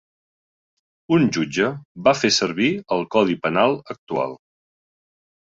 [1.17, 1.67] Un jutge
[2.07, 4.35] va fer servir el codi penal actual